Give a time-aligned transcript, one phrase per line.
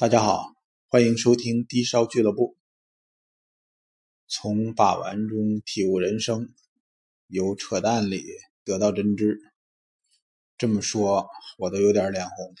[0.00, 0.54] 大家好，
[0.88, 2.56] 欢迎收听低烧俱乐部。
[4.26, 6.54] 从把玩中体悟人生，
[7.26, 8.24] 由扯淡里
[8.64, 9.38] 得到真知。
[10.56, 11.28] 这么说，
[11.58, 12.54] 我都有点脸红。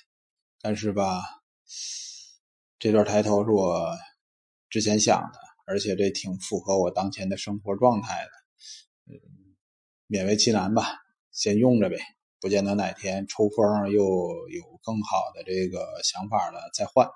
[0.60, 1.22] 但是吧，
[2.78, 3.88] 这段抬头是我
[4.68, 9.14] 之前想的，而且这挺符合我当前的生活状态的。
[9.14, 9.16] 嗯，
[10.08, 11.00] 勉为其难吧，
[11.32, 11.96] 先用着呗，
[12.38, 14.02] 不见得哪天抽风又
[14.50, 17.08] 有更好的这个想法了再换。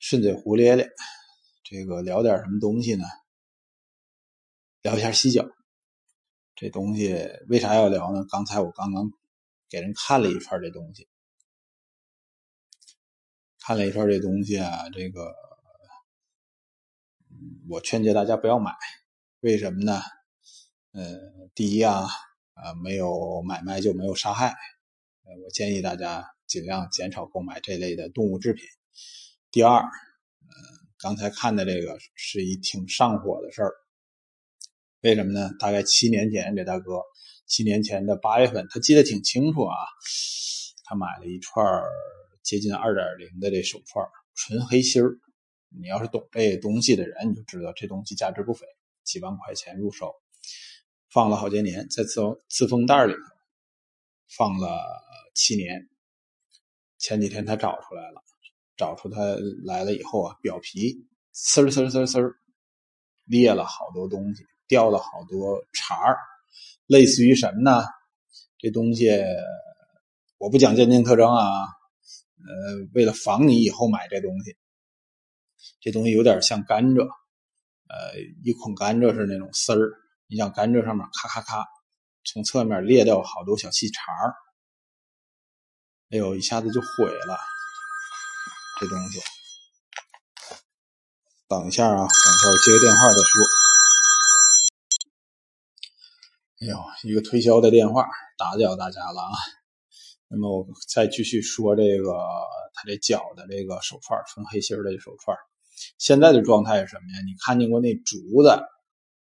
[0.00, 0.88] 顺嘴胡咧咧，
[1.62, 3.04] 这个聊点什么东西呢？
[4.80, 5.46] 聊一下洗脚。
[6.56, 7.14] 这东西
[7.48, 8.24] 为啥要聊呢？
[8.30, 9.12] 刚才我刚刚
[9.68, 11.06] 给人看了一串这东西，
[13.60, 15.34] 看了一串这东西啊，这个
[17.68, 18.72] 我劝诫大家不要买。
[19.40, 20.00] 为什么呢？
[20.92, 21.04] 呃，
[21.54, 22.06] 第一啊，
[22.54, 24.56] 啊，没有买卖就没有杀害。
[25.44, 28.66] 我建议大家尽量减少购买这类的动物制品。
[29.52, 29.88] 第二，呃，
[31.00, 33.72] 刚才看的这个是一挺上火的事儿。
[35.00, 35.50] 为什么呢？
[35.58, 37.02] 大概七年前，这大哥
[37.46, 39.74] 七年前的八月份，他记得挺清楚啊。
[40.84, 41.66] 他买了一串
[42.44, 45.18] 接近二点零的这手串，纯黑心儿。
[45.80, 48.64] 你要是懂这东西的人，你就知道这东西价值不菲，
[49.02, 50.14] 几万块钱入手，
[51.08, 53.18] 放了好些年，在自自封袋里头
[54.36, 54.80] 放了
[55.34, 55.88] 七年。
[56.98, 58.22] 前几天他找出来了。
[58.80, 59.20] 找出它
[59.62, 62.32] 来了以后啊，表皮呲呲呲呲
[63.26, 66.16] 裂了好多东西，掉了好多茬儿，
[66.86, 67.84] 类似于什么呢？
[68.56, 69.10] 这东西
[70.38, 71.44] 我不讲鉴定特征啊，
[72.38, 74.56] 呃，为了防你以后买这东西，
[75.82, 77.06] 这东西有点像甘蔗，
[77.88, 79.92] 呃，一捆甘蔗是那种丝儿，
[80.26, 81.66] 你像甘蔗上面咔咔咔，
[82.24, 84.34] 从侧面裂掉好多小细茬儿，
[86.10, 87.49] 哎呦，一下子就毁了。
[88.80, 89.20] 这东西，
[91.46, 93.44] 等一下啊，等一下我接个电话再说。
[96.60, 98.08] 哎呦，一个推销的电话，
[98.38, 99.36] 打搅大家了啊。
[100.28, 102.14] 那么我再继续说这个，
[102.72, 105.36] 他这脚的这个手串，纯黑心的手串，
[105.98, 107.20] 现在的状态是什么呀？
[107.26, 108.48] 你看见过那竹子，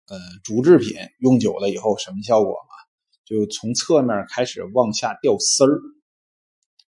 [0.07, 2.75] 呃，竹制品用久了以后什么效果吗？
[3.23, 5.79] 就从侧面开始往下掉丝儿，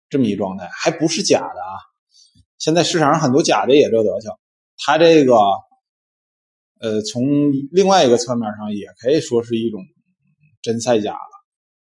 [0.10, 1.88] 这么一状态，还不是假的啊。
[2.60, 4.32] 现在市场上很多假的也这德行，
[4.78, 5.34] 它这个，
[6.80, 7.24] 呃，从
[7.72, 9.82] 另外一个侧面上也可以说是一种
[10.62, 11.46] 真赛假了。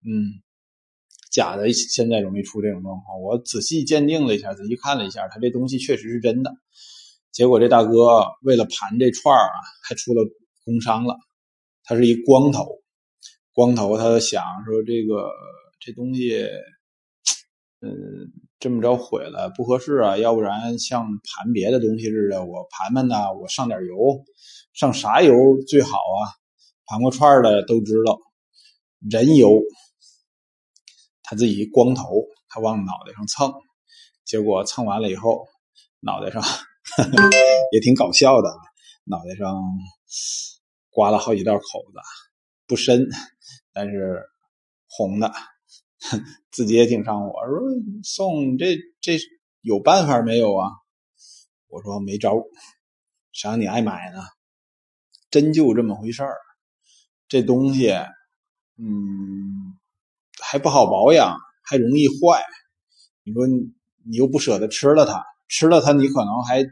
[0.06, 0.40] 嗯，
[1.32, 3.20] 假的现在容易出这种状况。
[3.22, 6.54] 我仔细鉴定了一下，仔细看了一下，他这东西确实是真的。
[7.32, 9.52] 结果这大哥为了盘这串啊，
[9.84, 10.24] 还出了
[10.64, 11.18] 工伤了。
[11.84, 12.68] 他是一光头，
[13.54, 15.32] 光头，他想说这个
[15.80, 16.48] 这东西，
[17.82, 18.32] 嗯。
[18.60, 23.96] 这么着毁了不合适啊，要不然像盘别的东西似的，我盘盘呢，我上点油，
[24.74, 25.34] 上啥油
[25.66, 26.36] 最好啊？
[26.86, 28.20] 盘过串的都知道，
[29.10, 29.62] 人油。
[31.24, 32.04] 他自己光头，
[32.50, 33.54] 他往脑袋上蹭，
[34.26, 35.46] 结果蹭完了以后，
[36.02, 36.44] 脑袋上
[37.72, 38.50] 也挺搞笑的，
[39.06, 39.56] 脑袋上
[40.90, 41.62] 刮了好几道口
[41.94, 42.00] 子，
[42.68, 43.08] 不深，
[43.72, 44.22] 但是
[44.90, 45.32] 红的。
[46.52, 47.60] 自己也挺上火，说
[48.04, 49.18] 宋这这
[49.62, 50.70] 有办法没有啊？
[51.68, 52.34] 我说没招，
[53.32, 54.22] 谁让你爱买呢？
[55.30, 56.36] 真就这么回事儿。
[57.28, 57.90] 这东西，
[58.78, 59.78] 嗯，
[60.42, 62.44] 还不好保养，还容易坏。
[63.24, 66.66] 你说你又不舍得吃了它，吃了它你可能还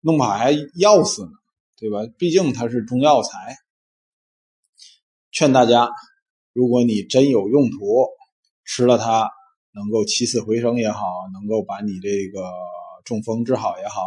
[0.00, 1.32] 弄不好还要死呢，
[1.76, 1.98] 对吧？
[2.16, 3.56] 毕竟它是中药材。
[5.32, 5.90] 劝大家，
[6.52, 8.08] 如果你真有用途。
[8.72, 9.28] 吃了它
[9.72, 12.52] 能够起死回生也好，能够把你这个
[13.04, 14.00] 中风治好也好，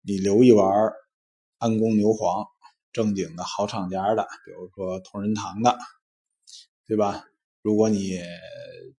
[0.00, 0.66] 你留一丸
[1.58, 2.46] 安宫牛黄，
[2.90, 5.76] 正经的好厂家的，比如说同仁堂的，
[6.86, 7.26] 对吧？
[7.60, 8.18] 如果你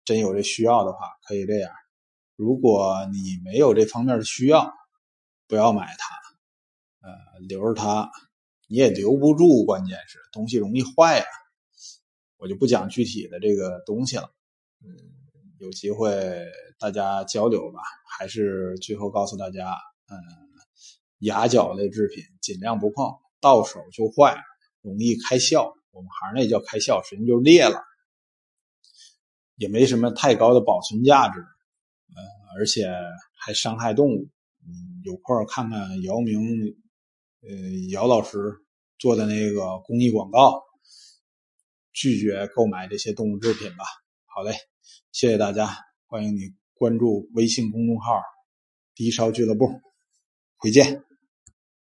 [0.04, 1.72] 真有这需要的话，可以这样。
[2.36, 4.74] 如果你没有这方面的需要，
[5.48, 7.14] 不要买它，呃，
[7.48, 8.10] 留着它
[8.68, 11.24] 你也留不住，关键是东西容易坏呀。
[12.42, 14.28] 我就不讲具体的这个东西了，
[14.84, 14.90] 嗯，
[15.58, 16.10] 有机会
[16.76, 17.80] 大家交流吧。
[18.18, 19.76] 还是最后告诉大家，
[20.10, 20.18] 嗯，
[21.20, 24.42] 牙角类制品尽量不碰，到手就坏，
[24.80, 25.72] 容易开笑。
[25.92, 27.80] 我们行内叫开笑，实际就裂了，
[29.54, 32.22] 也没什么太高的保存价值，呃，
[32.58, 32.92] 而且
[33.38, 34.28] 还伤害动物。
[34.66, 36.40] 嗯，有空看看姚明，
[37.42, 37.48] 呃，
[37.92, 38.36] 姚老师
[38.98, 40.60] 做的那个公益广告。
[41.92, 43.84] 拒绝购买这些动物制品吧。
[44.26, 44.54] 好嘞，
[45.12, 45.68] 谢谢大家，
[46.06, 48.20] 欢迎你关注微信公众号
[48.94, 49.80] 低烧俱乐部，
[50.56, 51.04] 回见。